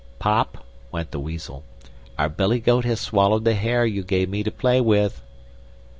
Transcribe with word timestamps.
"Pop," 0.17 0.65
went 0.91 1.11
the 1.11 1.19
Weasel, 1.19 1.63
"our 2.17 2.27
billy 2.27 2.59
goat 2.59 2.85
has 2.85 2.99
swallowed 2.99 3.45
the 3.45 3.53
hare 3.53 3.85
you 3.85 4.01
gave 4.01 4.29
me 4.29 4.41
to 4.41 4.49
play 4.49 4.81
with." 4.81 5.21